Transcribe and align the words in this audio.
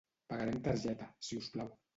Pagaré 0.31 0.55
amb 0.55 0.63
targeta, 0.69 1.11
si 1.29 1.41
us 1.43 1.55
plau. 1.57 1.75